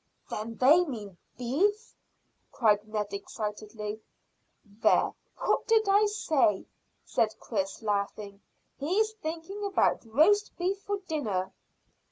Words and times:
"Then 0.31 0.55
they 0.55 0.83
mean 0.83 1.19
beef," 1.37 1.93
cried 2.51 2.87
Ned 2.87 3.13
excitedly. 3.13 4.01
"There, 4.65 5.13
what 5.37 5.67
did 5.67 5.87
I 5.87 6.07
say?" 6.07 6.65
said 7.05 7.35
Chris, 7.39 7.83
laughing. 7.83 8.41
"He's 8.79 9.11
thinking 9.11 9.63
about 9.63 10.03
roast 10.11 10.57
beef 10.57 10.81
for 10.81 10.97
dinner." 11.07 11.53